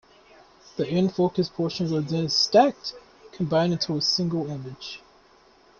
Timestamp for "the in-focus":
0.77-1.49